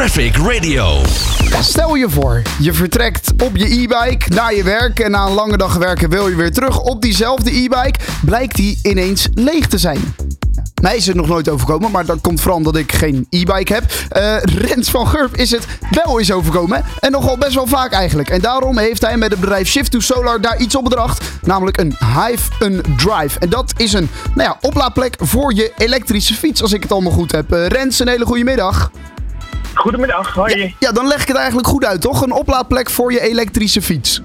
Traffic 0.00 0.36
Radio. 0.36 1.02
Stel 1.60 1.94
je 1.94 2.10
voor, 2.10 2.42
je 2.58 2.72
vertrekt 2.72 3.32
op 3.42 3.56
je 3.56 3.64
e-bike 3.64 4.34
naar 4.34 4.54
je 4.54 4.62
werk 4.62 5.00
en 5.00 5.10
na 5.10 5.26
een 5.26 5.32
lange 5.32 5.56
dag 5.56 5.74
werken 5.76 6.10
wil 6.10 6.28
je 6.28 6.36
weer 6.36 6.52
terug 6.52 6.80
op 6.80 7.02
diezelfde 7.02 7.50
e-bike. 7.50 7.98
Blijkt 8.24 8.56
die 8.56 8.78
ineens 8.82 9.28
leeg 9.34 9.66
te 9.66 9.78
zijn. 9.78 10.14
Mij 10.82 10.96
is 10.96 11.06
het 11.06 11.16
nog 11.16 11.26
nooit 11.26 11.48
overkomen, 11.48 11.90
maar 11.90 12.04
dat 12.04 12.20
komt 12.20 12.40
vooral 12.40 12.56
omdat 12.56 12.76
ik 12.76 12.92
geen 12.92 13.26
e-bike 13.30 13.72
heb. 13.72 13.84
Eh 14.08 14.36
Rens 14.42 14.90
van 14.90 15.06
Gurp 15.06 15.36
is 15.36 15.50
het 15.50 15.66
wel 15.90 16.18
eens 16.18 16.32
overkomen. 16.32 16.84
En 17.00 17.10
nogal 17.10 17.38
best 17.38 17.54
wel 17.54 17.66
vaak 17.66 17.92
eigenlijk. 17.92 18.28
En 18.28 18.40
daarom 18.40 18.78
heeft 18.78 19.00
hij 19.00 19.16
met 19.16 19.30
het 19.30 19.40
bedrijf 19.40 19.68
Shift 19.68 19.90
to 19.90 20.00
Solar 20.00 20.40
daar 20.40 20.60
iets 20.60 20.76
op 20.76 20.84
bedacht. 20.84 21.24
Namelijk 21.42 21.78
een 21.78 21.96
Hive 21.98 22.50
een 22.58 22.82
Drive. 22.96 23.38
En 23.38 23.48
dat 23.48 23.72
is 23.76 23.92
een 23.92 24.10
nou 24.34 24.48
ja, 24.48 24.56
oplaadplek 24.60 25.16
voor 25.18 25.54
je 25.54 25.72
elektrische 25.76 26.34
fiets, 26.34 26.62
als 26.62 26.72
ik 26.72 26.82
het 26.82 26.92
allemaal 26.92 27.12
goed 27.12 27.32
heb. 27.32 27.52
Eh, 27.52 27.66
Rens, 27.66 27.98
een 27.98 28.08
hele 28.08 28.26
goede 28.26 28.44
middag. 28.44 28.90
Goedemiddag, 29.80 30.34
hoi. 30.34 30.58
Ja, 30.58 30.68
ja, 30.78 30.92
dan 30.92 31.06
leg 31.06 31.22
ik 31.22 31.28
het 31.28 31.36
eigenlijk 31.36 31.66
goed 31.68 31.84
uit, 31.84 32.00
toch? 32.00 32.22
Een 32.22 32.32
oplaadplek 32.32 32.90
voor 32.90 33.12
je 33.12 33.20
elektrische 33.20 33.82
fiets. 33.82 34.22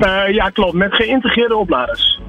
Eh, 0.00 0.34
ja, 0.34 0.48
klopt. 0.48 0.72
Met 0.74 0.94
geïntegreerde 0.94 1.56
opladers. 1.56 2.20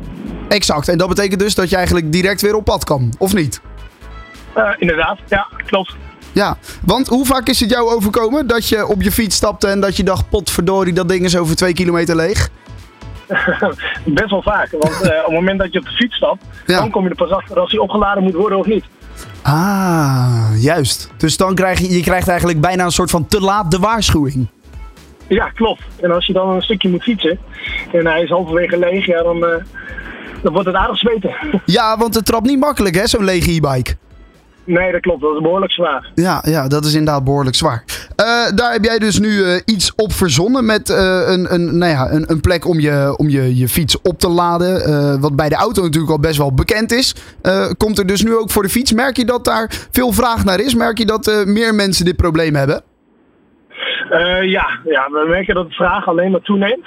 Exact. 0.48 0.88
En 0.88 0.98
dat 0.98 1.08
betekent 1.08 1.40
dus 1.40 1.56
dat 1.56 1.70
je 1.70 1.76
eigenlijk 1.76 2.12
direct 2.12 2.42
weer 2.42 2.56
op 2.56 2.66
pad 2.66 2.84
kan, 2.84 3.14
of 3.18 3.34
niet? 3.34 3.62
Eh, 4.54 4.70
inderdaad, 4.78 5.18
ja, 5.28 5.48
klopt. 5.66 5.96
Ja, 6.32 6.58
want 6.86 7.08
hoe 7.08 7.26
vaak 7.26 7.48
is 7.48 7.60
het 7.60 7.70
jou 7.70 7.90
overkomen 7.94 8.48
dat 8.48 8.68
je 8.70 8.88
op 8.88 9.02
je 9.02 9.12
fiets 9.12 9.36
stapte 9.36 9.68
en 9.68 9.80
dat 9.80 9.98
je 9.98 10.04
dacht, 10.04 10.30
potverdorie, 10.30 10.94
dat 10.94 11.10
ding 11.10 11.24
is 11.24 11.38
over 11.38 11.56
twee 11.56 11.74
kilometer 11.74 12.16
leeg? 12.16 12.50
Best 14.06 14.30
wel 14.30 14.42
vaak. 14.42 14.68
Want 14.72 15.02
eh, 15.02 15.18
op 15.20 15.26
het 15.26 15.34
moment 15.34 15.60
dat 15.60 15.74
je 15.74 15.80
op 15.80 15.86
de 15.86 15.92
fiets 15.92 16.16
stapt, 16.16 16.44
Ja. 16.66 16.78
dan 16.80 16.92
kom 16.92 17.04
je 17.04 17.10
er 17.10 17.16
pas 17.16 17.30
achter 17.32 17.60
als 17.60 17.72
die 17.72 17.82
opgeladen 17.82 18.24
moet 18.24 18.34
worden 18.34 18.58
of 18.58 18.66
niet. 18.66 18.86
Ah, 19.42 20.31
juist. 20.62 21.10
Dus 21.18 21.38
dan 21.38 21.56
krijg 21.56 21.80
je, 21.80 21.90
je 21.90 22.02
krijgt 22.02 22.28
eigenlijk 22.28 22.62
bijna 22.62 22.84
een 22.84 22.92
soort 22.92 23.10
van 23.10 23.28
te 23.28 23.40
laat 23.42 23.72
de 23.72 23.80
waarschuwing. 23.80 24.48
Ja, 25.28 25.50
klopt. 25.50 25.84
En 26.02 26.12
als 26.12 26.26
je 26.26 26.34
dan 26.34 26.50
een 26.50 26.62
stukje 26.62 26.90
moet 26.90 27.04
fietsen 27.04 27.40
en 27.92 28.06
hij 28.08 28.22
is 28.22 28.30
halverwege 28.30 28.78
leeg, 28.78 29.06
ja, 29.06 29.24
dan, 29.24 29.46
eh, 29.46 29.64
dan 30.44 30.54
wordt 30.54 30.68
het 30.68 30.76
aardig 30.76 30.98
zweten. 30.98 31.36
Ja, 31.66 31.98
want 31.98 32.16
het 32.16 32.26
trapt 32.26 32.46
niet 32.48 32.60
makkelijk, 32.60 32.96
hè, 32.96 33.08
zo'n 33.08 33.24
lege 33.24 33.52
e-bike. 33.52 33.96
nee, 34.64 34.92
dat 34.92 35.02
klopt. 35.02 35.22
Dat 35.22 35.36
is 35.36 35.42
behoorlijk 35.42 35.72
zwaar. 35.72 36.12
Ja, 36.16 36.44
ja, 36.48 36.68
dat 36.68 36.86
is 36.86 36.94
inderdaad 36.94 37.24
behoorlijk 37.24 37.56
zwaar. 37.56 37.84
Eh, 38.22 38.56
daar 38.56 38.72
heb 38.72 38.84
jij 38.84 39.00
dus 39.00 39.20
nu 39.20 39.44
eh, 39.44 39.56
iets 39.66 39.96
op 39.96 40.12
verzonnen 40.12 40.66
met 40.66 40.90
eh, 40.90 41.22
een, 41.26 41.54
een, 41.54 41.78
nou 41.78 41.92
ja, 41.92 42.12
een, 42.12 42.32
een 42.32 42.42
plek 42.42 42.68
om 42.68 42.80
je, 42.80 43.14
om 43.18 43.30
je, 43.30 43.58
je 43.58 43.68
fiets 43.68 44.02
op 44.02 44.20
te 44.20 44.30
laden. 44.30 45.22
wat 45.22 45.36
bij 45.36 45.50
de 45.50 45.56
auto 45.56 45.82
natuurlijk 45.82 46.12
al 46.12 46.20
best 46.20 46.38
wel 46.38 46.54
bekend 46.54 46.92
is. 46.92 47.16
Komt 47.78 47.98
er 48.00 48.08
dus 48.08 48.24
nu 48.24 48.36
ook 48.36 48.52
voor 48.52 48.64
de 48.64 48.70
fiets. 48.70 48.94
Merk 48.94 49.18
je 49.18 49.26
dat 49.26 49.46
daar 49.46 49.88
veel 49.92 50.12
vraag 50.12 50.46
naar 50.46 50.60
is? 50.60 50.76
Merk 50.76 50.98
je 50.98 51.06
dat 51.06 51.44
meer 51.46 51.76
mensen 51.76 52.06
dit 52.06 52.16
probleem 52.16 52.56
hebben? 52.56 52.82
Ja, 54.42 54.66
ja, 54.84 55.10
we 55.12 55.26
merken 55.28 55.56
dat 55.56 55.68
de 55.68 55.76
vraag 55.76 56.08
alleen 56.08 56.32
maar 56.32 56.42
toeneemt. 56.42 56.86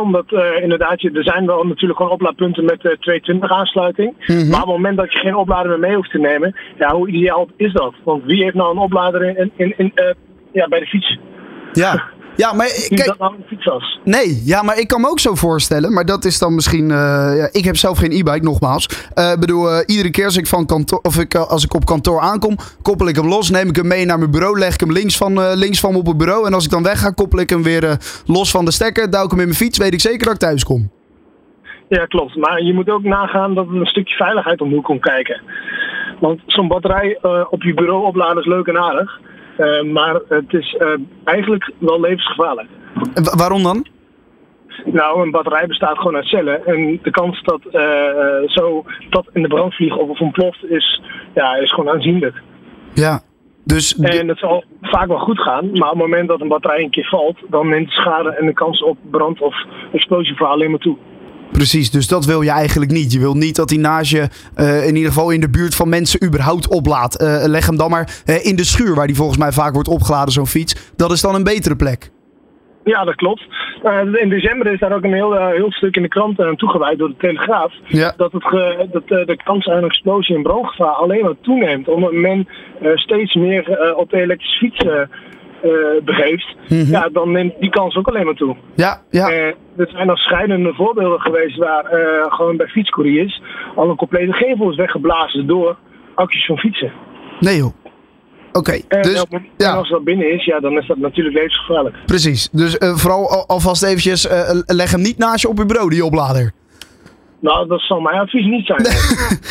Omdat 0.00 0.32
inderdaad, 0.62 1.00
je, 1.00 1.10
er 1.10 1.24
zijn 1.24 1.46
wel 1.46 1.64
natuurlijk 1.64 1.98
gewoon 1.98 2.12
oplaadpunten 2.12 2.64
met 2.64 2.84
eh 2.84 2.92
220 2.92 3.50
aansluiting. 3.50 4.14
Mhm. 4.26 4.50
Maar 4.50 4.62
op 4.62 4.66
het 4.66 4.76
moment 4.76 4.96
dat 4.96 5.12
je 5.12 5.18
geen 5.18 5.36
oplader 5.36 5.70
meer 5.70 5.78
mee 5.78 5.96
hoeft 5.96 6.10
te 6.10 6.18
nemen, 6.18 6.56
ja, 6.78 6.94
hoe 6.94 7.08
ideaal 7.08 7.48
is 7.56 7.72
dat? 7.72 7.94
Want 8.04 8.24
wie 8.24 8.42
heeft 8.42 8.54
nou 8.54 8.70
een 8.70 8.82
oplader 8.82 9.22
in, 9.22 9.52
in, 9.56 9.74
in, 9.76 9.92
ja, 10.56 10.68
bij 10.68 10.80
de 10.80 10.86
fiets? 10.86 11.18
Ja. 11.72 12.02
Ja, 12.36 12.52
maar 12.52 12.66
kijk, 12.88 13.04
dat 13.04 13.18
nou 13.18 13.34
een? 13.48 13.82
Nee, 14.04 14.42
ja, 14.44 14.62
maar 14.62 14.78
ik 14.78 14.88
kan 14.88 15.00
me 15.00 15.08
ook 15.08 15.20
zo 15.20 15.34
voorstellen. 15.34 15.92
Maar 15.92 16.04
dat 16.04 16.24
is 16.24 16.38
dan 16.38 16.54
misschien. 16.54 16.90
eh, 16.90 17.36
ja, 17.36 17.48
ik 17.52 17.64
heb 17.64 17.76
zelf 17.76 17.98
geen 17.98 18.10
e-bike, 18.12 18.44
nogmaals. 18.44 19.08
Eh, 19.14 19.32
Ik 19.32 19.40
bedoel, 19.40 19.70
eh, 19.70 19.82
iedere 19.86 20.10
keer 20.10 20.24
als 20.24 20.36
ik, 20.36 20.46
van 20.46 20.66
kantoor, 20.66 20.98
of 21.02 21.18
ik, 21.18 21.34
als 21.34 21.64
ik 21.64 21.74
op 21.74 21.84
kantoor 21.84 22.20
aankom, 22.20 22.56
koppel 22.82 23.08
ik 23.08 23.16
hem 23.16 23.28
los, 23.28 23.50
neem 23.50 23.68
ik 23.68 23.76
hem 23.76 23.86
mee 23.86 24.04
naar 24.04 24.18
mijn 24.18 24.30
bureau, 24.30 24.58
leg 24.58 24.74
ik 24.74 24.80
hem 24.80 24.92
links 24.92 25.16
van, 25.16 25.54
links 25.54 25.80
van 25.80 25.92
me 25.92 25.98
op 25.98 26.06
het 26.06 26.16
bureau. 26.16 26.46
En 26.46 26.54
als 26.54 26.64
ik 26.64 26.70
dan 26.70 26.82
weg 26.82 26.98
ga, 27.00 27.10
koppel 27.10 27.38
ik 27.38 27.50
hem 27.50 27.62
weer 27.62 27.98
los 28.26 28.50
van 28.50 28.64
de 28.64 28.70
stekker, 28.72 29.10
duik 29.10 29.30
hem 29.30 29.40
in 29.40 29.44
mijn 29.46 29.58
fiets, 29.58 29.78
weet 29.78 29.92
ik 29.92 30.00
zeker 30.00 30.24
dat 30.24 30.34
ik 30.34 30.40
thuis 30.40 30.64
kom. 30.64 30.90
Ja, 31.88 32.04
klopt. 32.06 32.36
Maar 32.36 32.62
je 32.62 32.74
moet 32.74 32.90
ook 32.90 33.02
nagaan 33.02 33.54
dat 33.54 33.66
er 33.68 33.74
een 33.80 33.86
stukje 33.86 34.16
veiligheid 34.16 34.60
om 34.60 34.68
de 34.68 34.74
hoek 34.74 34.84
komt 34.84 35.00
kijken. 35.00 35.40
Want 36.20 36.40
zo'n 36.46 36.68
batterij 36.68 37.18
op 37.50 37.62
je 37.62 37.74
bureau 37.74 38.06
opladen 38.06 38.38
is 38.42 38.46
leuk 38.48 38.66
en 38.66 38.78
aardig. 38.78 39.20
Eh, 39.56 39.82
maar 39.82 40.20
het 40.28 40.52
is 40.52 40.74
eh, 40.78 40.88
eigenlijk 41.24 41.72
wel 41.78 42.00
levensgevaarlijk. 42.00 42.68
En 43.14 43.24
wa- 43.24 43.36
waarom 43.36 43.62
dan? 43.62 43.86
Nou, 44.84 45.22
een 45.22 45.30
batterij 45.30 45.66
bestaat 45.66 45.96
gewoon 45.96 46.16
uit 46.16 46.26
cellen. 46.26 46.66
En 46.66 46.98
de 47.02 47.10
kans 47.10 47.42
dat 47.42 47.60
eh, 47.70 47.82
zo 48.46 48.84
dat 49.10 49.26
in 49.32 49.42
de 49.42 49.48
brand 49.48 49.74
vliegt 49.74 49.96
of 49.96 50.20
ontploft 50.20 50.64
is, 50.70 51.02
ja, 51.34 51.54
is 51.56 51.72
gewoon 51.72 51.94
aanzienlijk. 51.94 52.42
Ja. 52.94 53.20
Dus. 53.64 53.98
En 53.98 54.28
het 54.28 54.38
zal 54.38 54.64
vaak 54.82 55.06
wel 55.06 55.18
goed 55.18 55.40
gaan, 55.40 55.70
maar 55.72 55.90
op 55.90 55.98
het 55.98 56.06
moment 56.08 56.28
dat 56.28 56.40
een 56.40 56.48
batterij 56.48 56.82
een 56.82 56.90
keer 56.90 57.08
valt, 57.08 57.38
dan 57.48 57.68
neemt 57.68 57.86
de 57.86 57.92
schade 57.92 58.30
en 58.30 58.46
de 58.46 58.52
kans 58.52 58.82
op 58.82 58.98
brand 59.10 59.40
of 59.40 59.54
explosie 59.92 60.36
voor 60.36 60.46
alleen 60.46 60.70
maar 60.70 60.78
toe. 60.78 60.96
Precies, 61.52 61.90
dus 61.90 62.08
dat 62.08 62.24
wil 62.24 62.42
je 62.42 62.50
eigenlijk 62.50 62.90
niet. 62.90 63.12
Je 63.12 63.18
wil 63.18 63.34
niet 63.34 63.56
dat 63.56 63.70
hij 63.70 63.78
naast 63.78 64.10
je, 64.10 64.28
eh, 64.54 64.86
in 64.86 64.96
ieder 64.96 65.12
geval 65.12 65.30
in 65.30 65.40
de 65.40 65.50
buurt 65.50 65.74
van 65.74 65.88
mensen, 65.88 66.24
überhaupt 66.24 66.68
oplaadt. 66.68 67.16
Eh, 67.20 67.42
leg 67.46 67.66
hem 67.66 67.76
dan 67.76 67.90
maar 67.90 68.22
eh, 68.24 68.44
in 68.46 68.56
de 68.56 68.64
schuur, 68.64 68.94
waar 68.94 69.06
die 69.06 69.16
volgens 69.16 69.38
mij 69.38 69.52
vaak 69.52 69.72
wordt 69.74 69.88
opgeladen, 69.88 70.32
zo'n 70.32 70.46
fiets. 70.46 70.92
Dat 70.96 71.10
is 71.12 71.20
dan 71.20 71.34
een 71.34 71.44
betere 71.44 71.76
plek. 71.76 72.10
Ja, 72.84 73.04
dat 73.04 73.14
klopt. 73.14 73.42
In 74.22 74.28
december 74.28 74.72
is 74.72 74.78
daar 74.80 74.92
ook 74.94 75.04
een 75.04 75.12
heel, 75.12 75.48
heel 75.48 75.72
stuk 75.72 75.96
in 75.96 76.02
de 76.02 76.08
krant 76.08 76.40
aan 76.40 76.56
toegewijd 76.56 76.98
door 76.98 77.08
de 77.08 77.14
Telegraaf. 77.18 77.72
Ja. 77.84 78.14
Dat, 78.16 78.32
het 78.32 78.44
ge- 78.44 78.88
dat 78.92 79.08
de 79.08 79.38
kans 79.44 79.66
aan 79.66 79.76
een 79.76 79.84
explosie 79.84 80.36
en 80.36 80.42
brandgevaar 80.42 80.94
alleen 80.94 81.22
maar 81.22 81.34
toeneemt. 81.42 81.88
Omdat 81.88 82.12
men 82.12 82.48
steeds 82.94 83.34
meer 83.34 83.94
op 83.96 84.10
de 84.10 84.20
elektrische 84.20 84.58
fiets 84.58 84.84
eh, 85.62 85.70
begeeft. 86.04 86.54
Ja, 86.66 87.08
dan 87.12 87.32
neemt 87.32 87.54
die 87.60 87.70
kans 87.70 87.96
ook 87.96 88.08
alleen 88.08 88.24
maar 88.24 88.34
toe. 88.34 88.56
Ja, 88.74 89.00
ja. 89.10 89.28
Eh, 89.30 89.46
er 89.76 89.88
zijn 89.88 90.10
al 90.10 90.16
schrijnende 90.16 90.72
voorbeelden 90.74 91.20
geweest 91.20 91.56
waar 91.56 91.84
eh, 91.84 92.32
gewoon 92.32 92.56
bij 92.56 92.66
fietscouriers 92.66 93.42
al 93.76 93.90
een 93.90 93.96
complete 93.96 94.32
gevel 94.32 94.70
is 94.70 94.76
weggeblazen 94.76 95.46
door 95.46 95.76
accu's 96.14 96.46
van 96.46 96.58
fietsen. 96.58 96.92
Nee 97.40 97.56
joh. 97.56 97.72
Oké, 98.52 98.72
En, 98.88 99.02
dus 99.02 99.24
en 99.30 99.46
ja, 99.56 99.72
als 99.72 99.88
dat 99.90 100.04
binnen 100.04 100.32
is, 100.32 100.44
ja, 100.44 100.60
dan 100.60 100.78
is 100.78 100.86
dat 100.86 100.96
natuurlijk 100.96 101.36
levensgevaarlijk. 101.36 101.96
precies. 102.06 102.48
Dus 102.52 102.76
vooral 102.78 103.30
al- 103.30 103.46
alvast 103.46 103.82
eventjes, 103.82 104.28
leg 104.66 104.90
hem 104.90 105.00
niet 105.00 105.18
naast 105.18 105.42
je 105.42 105.48
op 105.48 105.58
je 105.58 105.66
bureau, 105.66 105.90
die 105.90 106.04
oplader. 106.04 106.52
Nou, 107.40 107.68
dat 107.68 107.80
zal 107.80 108.00
mijn 108.00 108.20
advies 108.20 108.46
niet 108.46 108.66
zijn. 108.66 108.86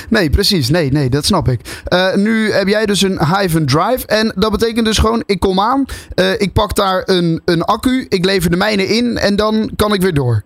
Nee, 0.10 0.30
precies. 0.30 0.70
Nee, 0.70 0.92
nee, 0.92 1.10
dat 1.10 1.26
snap 1.26 1.48
ik. 1.48 1.82
Eh, 1.86 2.16
nu 2.16 2.52
heb 2.52 2.68
jij 2.68 2.86
dus 2.86 3.02
een 3.02 3.20
Hive 3.26 3.66
Drive. 3.66 4.08
En 4.08 4.34
dat 4.36 4.52
betekent 4.52 4.86
dus 4.86 4.98
gewoon, 4.98 5.24
ik 5.26 5.40
kom 5.40 5.60
aan, 5.60 5.86
eh, 6.16 6.42
ik 6.42 6.54
pak 6.54 6.76
daar 6.76 7.04
een, 7.06 7.42
een 7.46 7.64
accu, 7.64 8.06
ik 8.10 8.26
lever 8.26 8.50
de 8.50 8.58
mijne 8.58 8.88
in 8.88 9.18
en 9.18 9.36
dan 9.36 9.70
kan 9.76 9.94
ik 9.94 10.02
weer 10.02 10.14
door. 10.14 10.44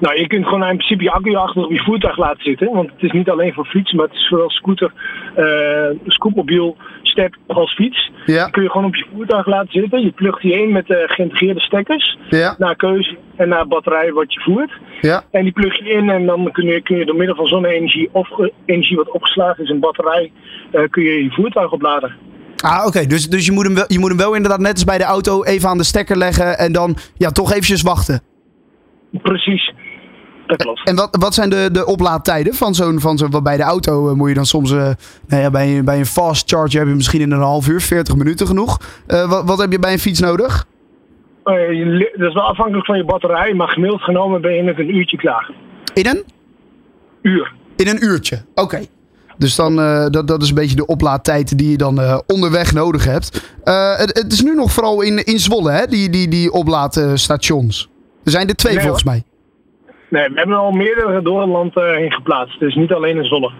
Nou, 0.00 0.18
je 0.18 0.26
kunt 0.26 0.44
gewoon 0.44 0.64
in 0.64 0.76
principe 0.76 1.02
je 1.02 1.10
accu 1.10 1.34
achter 1.34 1.64
op 1.64 1.70
je 1.72 1.82
voertuig 1.82 2.16
laten 2.18 2.42
zitten. 2.42 2.72
Want 2.72 2.90
het 2.90 3.02
is 3.02 3.10
niet 3.12 3.30
alleen 3.30 3.52
voor 3.52 3.64
fietsen, 3.66 3.96
maar 3.96 4.06
het 4.06 4.14
is 4.14 4.28
zowel 4.28 4.50
scooter, 4.50 4.92
eh 5.34 5.90
scootmobiel, 6.06 6.76
step 7.02 7.36
als 7.46 7.74
fiets. 7.74 8.10
Ja. 8.26 8.48
Kun 8.48 8.62
je 8.62 8.70
gewoon 8.70 8.86
op 8.86 8.94
je 8.96 9.06
voertuig 9.14 9.46
laten 9.46 9.72
zitten. 9.72 10.02
Je 10.02 10.10
plugt 10.10 10.42
die 10.42 10.52
in 10.62 10.72
met 10.72 10.90
eh, 10.90 10.96
geïntegreerde 11.06 11.60
stekkers. 11.60 12.18
Ja, 12.30 12.54
Naar 12.58 12.76
keuze 12.76 13.16
en 13.36 13.48
naar 13.48 13.66
batterij 13.68 14.12
wat 14.12 14.32
je 14.34 14.40
voert. 14.40 14.70
ja. 15.00 15.22
En 15.30 15.42
die 15.42 15.52
plug 15.52 15.78
je 15.78 15.84
in 15.90 16.10
en 16.10 16.26
dan 16.26 16.48
kun 16.52 16.64
je, 16.66 16.80
kun 16.82 16.96
je 16.96 17.04
door 17.04 17.16
middel 17.16 17.36
van 17.36 17.46
zonne-energie 17.46 18.08
of 18.12 18.28
ge- 18.28 18.52
energie 18.66 18.96
wat 18.96 19.10
opgeslagen 19.10 19.64
is 19.64 19.70
in 19.70 19.80
batterij, 19.80 20.32
eh, 20.72 20.82
kun 20.90 21.02
je 21.02 21.22
je 21.24 21.30
voertuig 21.30 21.72
opladen. 21.72 22.12
Ah, 22.64 22.86
oké. 22.86 23.06
Dus, 23.06 23.28
dus 23.28 23.46
je, 23.46 23.52
moet 23.52 23.64
hem 23.64 23.74
wel, 23.74 23.84
je 23.86 23.98
moet 23.98 24.08
hem 24.08 24.18
wel 24.18 24.34
inderdaad 24.34 24.60
net 24.60 24.72
als 24.72 24.84
bij 24.84 24.98
de 24.98 25.04
auto 25.04 25.42
even 25.44 25.68
aan 25.68 25.78
de 25.78 25.84
stekker 25.84 26.16
leggen 26.16 26.58
en 26.58 26.72
dan 26.72 26.96
ja, 27.16 27.30
toch 27.30 27.50
eventjes 27.50 27.82
wachten. 27.82 28.20
Precies. 29.22 29.72
Dat 30.46 30.56
klopt. 30.62 30.80
En 30.88 30.96
wat, 30.96 31.16
wat 31.20 31.34
zijn 31.34 31.50
de, 31.50 31.68
de 31.72 31.86
oplaadtijden 31.86 32.54
van 32.54 32.74
zo'n, 32.74 33.00
van 33.00 33.18
zo'n, 33.18 33.42
bij 33.42 33.56
de 33.56 33.62
auto 33.62 34.08
eh, 34.08 34.14
moet 34.14 34.28
je 34.28 34.34
dan 34.34 34.46
soms, 34.46 34.72
eh, 34.72 34.90
nou 35.26 35.42
ja, 35.42 35.50
bij, 35.50 35.76
een- 35.78 35.84
bij 35.84 35.98
een 35.98 36.06
fast 36.06 36.50
charger 36.50 36.78
heb 36.78 36.88
je 36.88 36.94
misschien 36.94 37.20
in 37.20 37.30
een 37.30 37.40
half 37.40 37.68
uur, 37.68 37.80
40 37.80 38.16
minuten 38.16 38.46
genoeg. 38.46 38.80
Eh, 39.06 39.28
wat, 39.30 39.44
wat 39.44 39.58
heb 39.58 39.72
je 39.72 39.78
bij 39.78 39.92
een 39.92 39.98
fiets 39.98 40.20
nodig? 40.20 40.66
Je 41.44 42.12
dat 42.16 42.28
is 42.28 42.34
wel 42.34 42.42
afhankelijk 42.42 42.86
van 42.86 42.96
je 42.96 43.04
batterij, 43.04 43.54
maar 43.54 43.68
gemiddeld 43.68 44.00
genomen 44.02 44.40
ben 44.40 44.52
je 44.54 44.62
met 44.62 44.78
een 44.78 44.96
uurtje 44.96 45.16
klaar. 45.16 45.50
In 45.94 46.06
een? 46.06 46.24
Uur. 47.22 47.52
In 47.76 47.88
een 47.88 48.04
uurtje. 48.04 48.44
Oké. 48.54 48.80
Dus 49.38 49.54
dan, 49.54 49.76
dat, 50.10 50.26
dat 50.28 50.42
is 50.42 50.48
een 50.48 50.54
beetje 50.54 50.76
de 50.76 50.86
oplaadtijd 50.86 51.58
die 51.58 51.70
je 51.70 51.76
dan 51.76 52.22
onderweg 52.26 52.72
nodig 52.72 53.04
hebt. 53.04 53.54
Het, 53.98 54.18
het 54.18 54.32
is 54.32 54.42
nu 54.42 54.54
nog 54.54 54.72
vooral 54.72 55.00
in, 55.02 55.24
in 55.24 55.38
Zwolle, 55.38 55.70
hè, 55.70 55.86
die, 55.86 56.10
die, 56.10 56.28
die 56.28 56.52
oplaadstations. 56.52 57.88
Er 58.24 58.30
zijn 58.30 58.48
er 58.48 58.54
twee 58.54 58.74
Nee, 58.74 58.82
volgens 58.82 59.04
mij. 59.04 59.22
Nee, 60.14 60.28
we 60.28 60.38
hebben 60.38 60.56
al 60.56 60.70
meerdere 60.70 61.22
door 61.22 61.40
het 61.40 61.50
land 61.50 61.76
eh, 61.76 61.90
heen 61.90 62.12
geplaatst. 62.12 62.60
Dus 62.60 62.74
niet 62.74 62.92
alleen 62.92 63.16
in 63.16 63.24
Zwolle. 63.24 63.50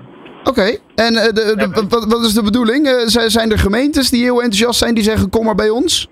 Oké, 0.45 0.79
en 0.95 1.15
eh, 1.15 1.33
de, 1.33 1.85
wat, 1.89 2.05
wat 2.05 2.25
is 2.25 2.35
de 2.35 2.43
bedoeling? 2.43 2.87
Eh, 2.87 2.93
zijn, 3.07 3.51
er 3.51 3.59
gemeentes 3.59 4.11
die 4.11 4.23
heel 4.23 4.43
enthousiast 4.43 4.79
zijn 4.79 4.95
die 4.95 5.05
zeggen 5.05 5.31
kom 5.31 5.45
maar 5.45 5.55
bij 5.55 5.69
ons? 5.69 6.09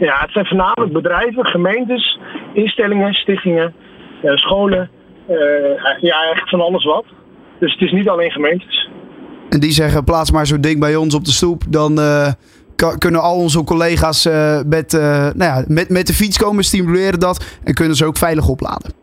Ja, 0.00 0.20
het 0.20 0.30
zijn 0.30 0.46
voornamelijk 0.46 0.92
bedrijven, 0.92 1.46
gemeentes, 1.46 2.18
instellingen, 2.54 3.14
stichtingen, 3.14 3.74
scholen. 4.22 4.90
ja, 6.00 6.16
eigenlijk 6.16 6.48
van 6.48 6.60
alles 6.60 6.84
wat. 6.84 7.04
Dus 7.58 7.72
het 7.72 7.80
is 7.80 7.92
niet 7.92 8.08
alleen 8.08 8.30
gemeentes. 8.30 8.88
En 9.48 9.60
die 9.60 9.70
zeggen 9.70 10.04
plaats 10.04 10.30
maar 10.30 10.46
zo'n 10.46 10.60
ding 10.60 10.80
bij 10.80 10.96
ons 10.96 11.14
op 11.14 11.24
de 11.24 11.30
stoep, 11.30 11.62
dan, 11.68 11.94
kunnen 12.98 13.20
al 13.20 13.36
onze 13.36 13.64
collega's 13.64 14.24
eh, 14.24 14.58
met, 14.66 14.94
eh, 14.94 15.00
nou 15.10 15.36
ja, 15.36 15.64
met, 15.66 15.88
met 15.88 16.06
de 16.06 16.14
fiets 16.14 16.38
komen, 16.38 16.64
stimuleren 16.64 17.20
dat 17.20 17.44
en 17.64 17.74
kunnen 17.74 17.96
ze 17.96 18.04
ook 18.04 18.16
veilig 18.16 18.48
opladen. 18.48 19.01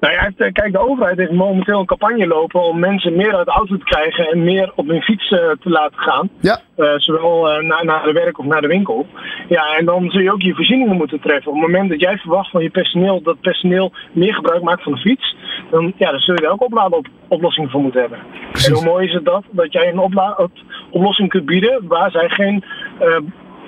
Nou 0.00 0.14
ja, 0.14 0.30
eh, 0.36 0.52
kijk, 0.52 0.72
de 0.72 0.78
overheid 0.88 1.18
heeft 1.18 1.30
momenteel 1.32 1.78
een 1.80 1.86
campagne 1.86 2.26
lopen 2.26 2.60
om 2.62 2.78
mensen 2.78 3.16
meer 3.16 3.34
uit 3.36 3.46
de 3.46 3.52
auto 3.52 3.76
te 3.76 3.84
krijgen 3.84 4.26
en 4.30 4.44
meer 4.44 4.72
op 4.74 4.86
hun 4.88 5.02
fiets 5.02 5.30
eh, 5.30 5.38
te 5.38 5.68
laten 5.70 5.98
gaan. 5.98 6.28
Ja, 6.40 6.60
Eh, 6.76 6.92
zowel 6.96 7.62
naar, 7.62 7.84
naar 7.84 8.02
de 8.04 8.12
werk 8.12 8.38
of 8.38 8.44
naar 8.44 8.60
de 8.60 8.66
winkel. 8.66 9.06
Ja, 9.48 9.76
en 9.78 9.84
dan 9.84 10.10
zul 10.10 10.20
je 10.20 10.32
ook 10.32 10.42
je 10.42 10.54
voorzieningen 10.54 10.96
moeten 10.96 11.20
treffen. 11.20 11.52
Op 11.52 11.58
het 11.58 11.66
moment 11.70 11.90
dat 11.90 12.00
jij 12.00 12.16
verwacht 12.18 12.50
van 12.50 12.62
je 12.62 12.70
personeel 12.70 13.22
dat 13.22 13.40
personeel 13.40 13.92
meer 14.12 14.34
gebruik 14.34 14.62
maakt 14.62 14.82
van 14.82 14.92
de 14.92 14.98
fiets, 14.98 15.36
dan, 15.70 15.92
ja, 15.96 16.10
dan 16.10 16.20
zul 16.20 16.34
je 16.34 16.40
daar 16.40 16.50
ook 16.52 16.62
opladen 16.64 16.98
op, 16.98 17.06
oplossingen 17.28 17.70
voor 17.70 17.80
moeten 17.80 18.00
hebben. 18.00 18.18
Precies. 18.50 18.68
En 18.68 18.74
hoe 18.74 18.84
mooi 18.84 19.06
is 19.06 19.12
het 19.12 19.24
dat, 19.24 19.44
dat 19.50 19.72
jij 19.72 19.88
een 19.88 19.98
opla- 19.98 20.48
oplossing 20.90 21.28
kunt 21.28 21.46
bieden 21.46 21.86
waar 21.88 22.10
zij 22.10 22.28
geen 22.28 22.64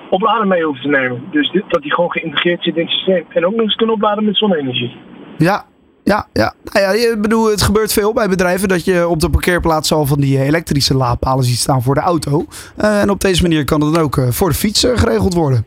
oplader 0.09 0.47
mee 0.47 0.63
hoeven 0.63 0.81
te 0.83 0.89
nemen. 0.99 1.23
Dus 1.31 1.51
dit- 1.51 1.63
dat 1.67 1.81
die 1.81 1.93
gewoon 1.93 2.11
geïntegreerd 2.11 2.63
zit 2.63 2.75
in 2.75 2.81
het 2.83 2.91
systeem. 2.91 3.25
En 3.29 3.45
ook 3.45 3.51
nog 3.55 3.61
eens 3.61 3.75
kunnen 3.75 3.95
opladen 3.95 4.25
met 4.25 4.37
zonne-energie. 4.37 4.95
ja. 5.37 5.69
Ja, 6.11 6.27
ja. 6.33 6.53
Nou 6.63 6.85
ja, 6.85 7.09
ik 7.11 7.21
bedoel, 7.21 7.49
het 7.49 7.61
gebeurt 7.61 7.93
veel 7.93 8.13
bij 8.13 8.29
bedrijven 8.29 8.67
dat 8.67 8.85
je 8.85 9.07
op 9.07 9.19
de 9.19 9.29
parkeerplaats 9.29 9.93
al 9.93 10.05
van 10.05 10.19
die 10.19 10.39
elektrische 10.39 10.95
laadpalen 10.95 11.43
ziet 11.43 11.57
staan 11.57 11.81
voor 11.81 11.95
de 11.95 12.01
auto. 12.01 12.45
Eh, 12.77 13.01
en 13.01 13.09
op 13.09 13.19
deze 13.19 13.41
manier 13.41 13.65
kan 13.65 13.81
het 13.81 13.93
dan 13.93 14.03
ook 14.03 14.17
eh, 14.17 14.27
voor 14.29 14.49
de 14.49 14.55
fiets 14.55 14.83
eh, 14.83 14.97
geregeld 14.97 15.33
worden. 15.33 15.65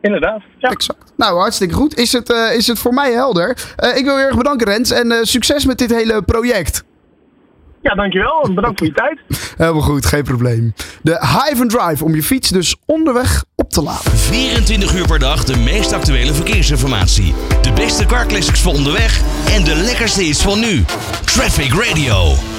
Inderdaad. 0.00 0.42
Ja. 0.58 0.70
Exact. 0.70 1.12
Nou, 1.16 1.38
hartstikke 1.38 1.74
goed. 1.74 1.98
Is 1.98 2.12
het, 2.12 2.28
is 2.56 2.66
het 2.66 2.78
voor 2.78 2.94
mij 2.94 3.12
helder? 3.12 3.50
Ik 3.94 4.04
wil 4.04 4.18
je 4.18 4.24
erg 4.24 4.36
bedanken, 4.36 4.66
Rens. 4.66 4.90
En 4.90 5.26
succes 5.26 5.66
met 5.66 5.78
dit 5.78 5.94
hele 5.94 6.22
project. 6.22 6.84
ja, 7.80 7.94
dankjewel. 7.94 8.42
En 8.42 8.54
bedankt 8.54 8.78
voor 8.78 8.88
je 8.88 8.94
tijd. 8.94 9.18
Helemaal 9.56 9.82
goed, 9.82 10.06
geen 10.06 10.24
probleem. 10.24 10.74
De 11.02 11.18
Hive 11.20 11.62
and 11.62 11.70
Drive 11.70 12.04
om 12.04 12.14
je 12.14 12.22
fiets 12.22 12.48
dus 12.48 12.76
onderweg 12.86 13.44
op 13.54 13.63
te 13.74 13.82
laden. 13.82 14.18
24 14.18 14.94
uur 14.94 15.06
per 15.06 15.18
dag 15.18 15.44
de 15.44 15.56
meest 15.56 15.92
actuele 15.92 16.34
verkeersinformatie. 16.34 17.34
De 17.62 17.72
beste 17.72 18.06
car 18.06 18.26
classics 18.26 18.60
voor 18.60 18.72
onderweg 18.72 19.20
en 19.50 19.64
de 19.64 19.74
lekkerste 19.74 20.22
hits 20.22 20.42
van 20.42 20.60
nu. 20.60 20.84
Traffic 21.24 21.74
Radio. 21.74 22.53